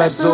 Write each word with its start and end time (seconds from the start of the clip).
verändern 0.00 0.26
und 0.26 0.29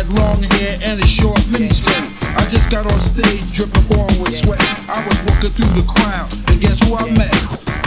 had 0.00 0.08
long 0.16 0.42
hair 0.56 0.78
and 0.82 1.00
a 1.00 1.06
short 1.06 1.38
miniskirt. 1.52 2.08
I 2.36 2.48
just 2.48 2.70
got 2.70 2.86
on 2.90 3.00
stage 3.00 3.44
dripping 3.52 3.84
on 3.98 4.08
with 4.20 4.36
sweat. 4.36 4.60
I 4.88 4.96
was 5.04 5.18
walking 5.28 5.52
through 5.52 5.72
the 5.76 5.84
crowd, 5.84 6.32
and 6.48 6.60
guess 6.60 6.80
who 6.84 6.96
I 6.96 7.04
met? 7.10 7.34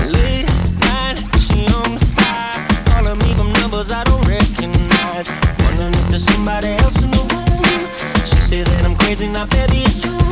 Late 0.05 0.46
night, 0.77 1.17
she 1.41 1.65
on 1.82 1.98
the 1.98 2.05
fire, 2.13 2.62
calling 2.86 3.17
me 3.17 3.34
from 3.34 3.50
numbers 3.62 3.91
I 3.91 4.03
don't 4.03 4.22
recognize. 4.29 5.27
Wondering 5.65 5.93
if 5.93 6.08
there's 6.10 6.25
somebody 6.25 6.70
else 6.86 7.01
in 7.01 7.10
the 7.10 7.24
room. 7.34 7.82
She 8.29 8.38
said 8.38 8.67
that 8.67 8.86
I'm 8.86 8.96
crazy, 8.96 9.27
now 9.27 9.46
baby 9.50 9.82
it's 9.82 10.05
true. 10.05 10.29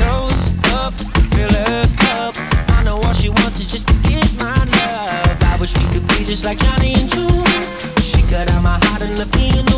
Shows 0.00 0.56
up, 0.80 0.94
fill 1.36 1.52
her 1.52 1.84
cup. 2.00 2.32
I 2.76 2.84
know 2.84 2.96
all 2.96 3.12
she 3.12 3.28
wants 3.28 3.60
is 3.60 3.68
just 3.68 3.88
to 3.88 3.96
get 4.08 4.24
my 4.40 4.56
love. 4.56 5.36
I 5.52 5.56
wish 5.60 5.76
we 5.76 5.84
could 5.92 6.06
be 6.08 6.24
just 6.24 6.44
like 6.44 6.58
Johnny 6.58 6.94
and 6.96 7.08
June. 7.12 7.44
She 8.00 8.22
cut 8.32 8.48
out 8.48 8.62
my 8.62 8.80
heart 8.88 9.02
and 9.02 9.18
left 9.18 9.36
me 9.36 9.50
alone. 9.52 9.73